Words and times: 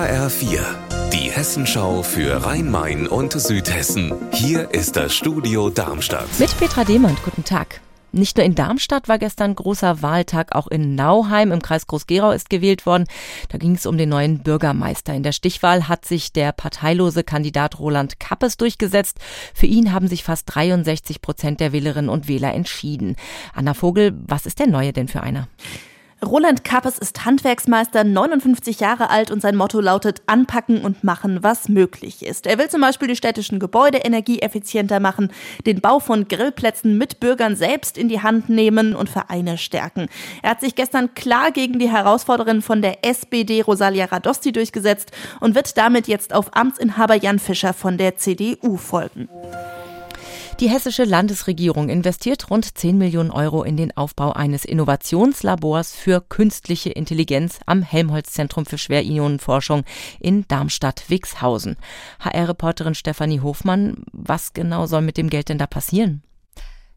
HR4, 0.00 0.62
die 1.12 1.30
Hessenschau 1.30 2.02
für 2.02 2.46
Rhein-Main 2.46 3.06
und 3.06 3.38
Südhessen. 3.38 4.14
Hier 4.32 4.70
ist 4.70 4.96
das 4.96 5.14
Studio 5.14 5.68
Darmstadt. 5.68 6.26
Mit 6.38 6.56
Petra 6.58 6.84
Demand, 6.84 7.22
guten 7.22 7.44
Tag. 7.44 7.82
Nicht 8.10 8.38
nur 8.38 8.46
in 8.46 8.54
Darmstadt 8.54 9.08
war 9.08 9.18
gestern 9.18 9.54
großer 9.54 10.00
Wahltag, 10.00 10.54
auch 10.54 10.68
in 10.68 10.94
Nauheim 10.94 11.52
im 11.52 11.60
Kreis 11.60 11.86
Groß-Gerau 11.86 12.30
ist 12.30 12.48
gewählt 12.48 12.86
worden. 12.86 13.04
Da 13.50 13.58
ging 13.58 13.74
es 13.74 13.84
um 13.84 13.98
den 13.98 14.08
neuen 14.08 14.38
Bürgermeister. 14.38 15.12
In 15.12 15.22
der 15.22 15.32
Stichwahl 15.32 15.86
hat 15.86 16.06
sich 16.06 16.32
der 16.32 16.52
parteilose 16.52 17.22
Kandidat 17.22 17.78
Roland 17.78 18.18
Kappes 18.18 18.56
durchgesetzt. 18.56 19.18
Für 19.52 19.66
ihn 19.66 19.92
haben 19.92 20.08
sich 20.08 20.24
fast 20.24 20.44
63 20.46 21.20
Prozent 21.20 21.60
der 21.60 21.72
Wählerinnen 21.72 22.08
und 22.08 22.26
Wähler 22.26 22.54
entschieden. 22.54 23.16
Anna 23.52 23.74
Vogel, 23.74 24.18
was 24.26 24.46
ist 24.46 24.60
der 24.60 24.66
Neue 24.66 24.94
denn 24.94 25.08
für 25.08 25.22
einer? 25.22 25.48
Roland 26.24 26.64
Kappes 26.64 26.98
ist 26.98 27.24
Handwerksmeister, 27.24 28.04
59 28.04 28.78
Jahre 28.80 29.08
alt 29.08 29.30
und 29.30 29.40
sein 29.40 29.56
Motto 29.56 29.80
lautet 29.80 30.20
Anpacken 30.26 30.82
und 30.82 31.02
machen, 31.02 31.42
was 31.42 31.70
möglich 31.70 32.24
ist. 32.24 32.46
Er 32.46 32.58
will 32.58 32.68
zum 32.68 32.82
Beispiel 32.82 33.08
die 33.08 33.16
städtischen 33.16 33.58
Gebäude 33.58 33.98
energieeffizienter 33.98 35.00
machen, 35.00 35.32
den 35.64 35.80
Bau 35.80 35.98
von 35.98 36.28
Grillplätzen 36.28 36.98
mit 36.98 37.20
Bürgern 37.20 37.56
selbst 37.56 37.96
in 37.96 38.08
die 38.08 38.20
Hand 38.20 38.50
nehmen 38.50 38.94
und 38.94 39.08
Vereine 39.08 39.56
stärken. 39.56 40.08
Er 40.42 40.50
hat 40.50 40.60
sich 40.60 40.74
gestern 40.74 41.14
klar 41.14 41.52
gegen 41.52 41.78
die 41.78 41.90
Herausforderin 41.90 42.60
von 42.60 42.82
der 42.82 43.04
SPD 43.04 43.62
Rosalia 43.62 44.04
Radosti 44.04 44.52
durchgesetzt 44.52 45.12
und 45.40 45.54
wird 45.54 45.78
damit 45.78 46.06
jetzt 46.06 46.34
auf 46.34 46.54
Amtsinhaber 46.54 47.14
Jan 47.14 47.38
Fischer 47.38 47.72
von 47.72 47.96
der 47.96 48.16
CDU 48.16 48.76
folgen. 48.76 49.30
Die 50.60 50.68
hessische 50.68 51.04
Landesregierung 51.04 51.88
investiert 51.88 52.50
rund 52.50 52.76
10 52.76 52.98
Millionen 52.98 53.30
Euro 53.30 53.62
in 53.62 53.78
den 53.78 53.96
Aufbau 53.96 54.32
eines 54.32 54.66
Innovationslabors 54.66 55.94
für 55.94 56.20
künstliche 56.20 56.90
Intelligenz 56.90 57.60
am 57.64 57.80
Helmholtz-Zentrum 57.80 58.66
für 58.66 58.76
Schwerionenforschung 58.76 59.84
in 60.18 60.46
Darmstadt-Wixhausen. 60.48 61.76
HR-Reporterin 62.18 62.94
Stefanie 62.94 63.40
Hofmann, 63.40 64.04
was 64.12 64.52
genau 64.52 64.84
soll 64.84 65.00
mit 65.00 65.16
dem 65.16 65.30
Geld 65.30 65.48
denn 65.48 65.56
da 65.56 65.66
passieren? 65.66 66.22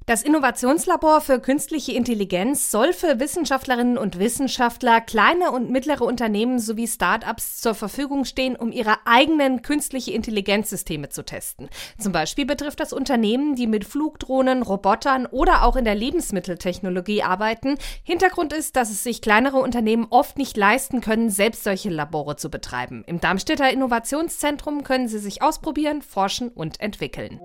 Das 0.06 0.22
Innovationslabor 0.22 1.22
für 1.22 1.40
künstliche 1.40 1.94
Intelligenz 1.94 2.72
soll 2.72 2.92
für 2.92 3.22
Wissenschaftlerinnen 3.22 3.98
und 3.98 4.20
Wissenschaftler, 4.20 5.00
kleine 5.00 5.52
und 5.52 5.70
mittlere 5.70 6.02
Unternehmen 6.02 6.60
sowie 6.60 6.90
Start-ups 6.90 7.62
zur 7.62 7.74
Verfügung 7.74 8.26
stehen, 8.26 8.58
um 8.58 8.74
ihre 8.74 8.98
eigenen 9.06 9.62
künstliche 9.62 10.12
Intelligenzsysteme 10.12 11.08
zu 11.08 11.24
testen. 11.24 11.70
Zum 11.98 12.12
Beispiel 12.12 12.46
betrifft 12.46 12.82
das 12.82 12.92
Unternehmen, 12.92 13.56
die 13.56 13.66
mit 13.66 13.86
Flugdrohnen, 13.86 14.62
Robotern 14.62 15.26
oder 15.26 15.64
auch 15.64 15.78
in 15.78 15.86
der 15.86 15.96
Lebensmitteltechnologie 15.96 17.24
arbeiten. 17.24 17.78
Hintergrund 18.04 18.52
ist, 18.52 18.76
dass 18.76 18.90
es 18.90 19.04
sich 19.04 19.22
kleinere 19.22 19.60
Unternehmen 19.60 20.08
oft 20.10 20.38
nicht 20.38 20.58
leisten 20.58 21.00
können, 21.00 21.30
selbst 21.30 21.64
solche 21.64 21.90
Labore 21.90 22.36
zu 22.36 22.50
betreiben. 22.50 23.06
Im 23.08 23.22
Darmstädter 23.22 23.72
Innovationszentrum 23.72 24.84
können 24.84 25.08
sie 25.08 25.20
sich 25.20 25.42
ausprobieren, 25.42 26.02
forschen 26.02 26.50
und 26.50 26.82
entwickeln. 26.82 27.40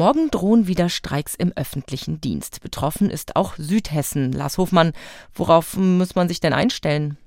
Morgen 0.00 0.30
drohen 0.30 0.66
wieder 0.66 0.88
Streiks 0.88 1.34
im 1.34 1.52
öffentlichen 1.56 2.22
Dienst. 2.22 2.62
Betroffen 2.62 3.10
ist 3.10 3.36
auch 3.36 3.56
Südhessen. 3.58 4.32
Lars 4.32 4.56
Hofmann, 4.56 4.94
worauf 5.34 5.76
muss 5.76 6.14
man 6.14 6.26
sich 6.26 6.40
denn 6.40 6.54
einstellen? 6.54 7.18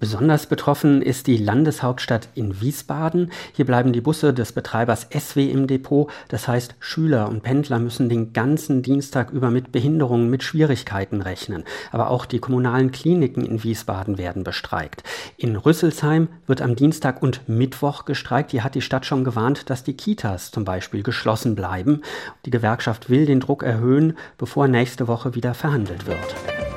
Besonders 0.00 0.46
betroffen 0.46 1.02
ist 1.02 1.26
die 1.26 1.38
Landeshauptstadt 1.38 2.28
in 2.36 2.60
Wiesbaden. 2.60 3.32
Hier 3.52 3.66
bleiben 3.66 3.92
die 3.92 4.00
Busse 4.00 4.32
des 4.32 4.52
Betreibers 4.52 5.08
SW 5.12 5.50
im 5.50 5.66
Depot. 5.66 6.08
Das 6.28 6.46
heißt, 6.46 6.76
Schüler 6.78 7.28
und 7.28 7.42
Pendler 7.42 7.80
müssen 7.80 8.08
den 8.08 8.32
ganzen 8.32 8.82
Dienstag 8.82 9.30
über 9.30 9.50
mit 9.50 9.72
Behinderungen, 9.72 10.30
mit 10.30 10.44
Schwierigkeiten 10.44 11.20
rechnen. 11.20 11.64
Aber 11.90 12.10
auch 12.10 12.26
die 12.26 12.38
kommunalen 12.38 12.92
Kliniken 12.92 13.44
in 13.44 13.64
Wiesbaden 13.64 14.18
werden 14.18 14.44
bestreikt. 14.44 15.02
In 15.36 15.56
Rüsselsheim 15.56 16.28
wird 16.46 16.62
am 16.62 16.76
Dienstag 16.76 17.20
und 17.20 17.48
Mittwoch 17.48 18.04
gestreikt. 18.04 18.52
Hier 18.52 18.62
hat 18.62 18.76
die 18.76 18.82
Stadt 18.82 19.04
schon 19.04 19.24
gewarnt, 19.24 19.68
dass 19.68 19.82
die 19.82 19.96
Kitas 19.96 20.52
zum 20.52 20.64
Beispiel 20.64 21.02
geschlossen 21.02 21.56
bleiben. 21.56 22.02
Die 22.46 22.50
Gewerkschaft 22.50 23.10
will 23.10 23.26
den 23.26 23.40
Druck 23.40 23.64
erhöhen, 23.64 24.16
bevor 24.36 24.68
nächste 24.68 25.08
Woche 25.08 25.34
wieder 25.34 25.54
verhandelt 25.54 26.06
wird. 26.06 26.67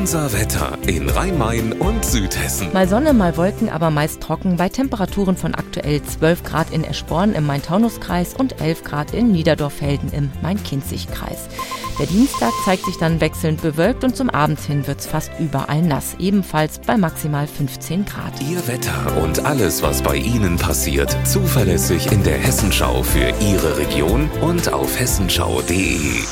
Unser 0.00 0.32
Wetter 0.32 0.78
in 0.86 1.10
Rhein-Main 1.10 1.74
und 1.74 2.06
Südhessen. 2.06 2.72
Mal 2.72 2.88
Sonne, 2.88 3.12
mal 3.12 3.36
Wolken, 3.36 3.68
aber 3.68 3.90
meist 3.90 4.22
trocken 4.22 4.56
bei 4.56 4.70
Temperaturen 4.70 5.36
von 5.36 5.54
aktuell 5.54 6.02
12 6.02 6.42
Grad 6.42 6.70
in 6.70 6.84
Eschborn 6.84 7.34
im 7.34 7.44
Main-Taunus-Kreis 7.44 8.32
und 8.32 8.62
11 8.62 8.82
Grad 8.82 9.12
in 9.12 9.30
Niederdorf-Felden 9.30 10.10
im 10.14 10.30
Main-Kinzig-Kreis. 10.40 11.48
Der 11.98 12.06
Dienstag 12.06 12.50
zeigt 12.64 12.86
sich 12.86 12.96
dann 12.96 13.20
wechselnd 13.20 13.60
bewölkt 13.60 14.02
und 14.02 14.16
zum 14.16 14.30
Abend 14.30 14.58
hin 14.60 14.86
wird 14.86 15.00
es 15.00 15.06
fast 15.06 15.32
überall 15.38 15.82
nass, 15.82 16.16
ebenfalls 16.18 16.78
bei 16.78 16.96
maximal 16.96 17.46
15 17.46 18.06
Grad. 18.06 18.32
Ihr 18.40 18.66
Wetter 18.68 19.22
und 19.22 19.44
alles, 19.44 19.82
was 19.82 20.00
bei 20.00 20.16
Ihnen 20.16 20.56
passiert, 20.56 21.14
zuverlässig 21.26 22.10
in 22.10 22.22
der 22.22 22.38
Hessenschau 22.38 23.02
für 23.02 23.34
Ihre 23.40 23.76
Region 23.76 24.30
und 24.40 24.72
auf 24.72 24.98
hessenschau.de. 24.98 26.22